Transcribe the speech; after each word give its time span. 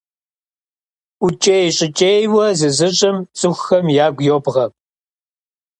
ӀукӀей-щӀыкӀейуэ 1.23 2.45
зызыщӀым 2.59 3.17
цӀыхухэм 3.37 3.85
ягу 4.05 4.23
йобгъэ. 4.27 4.65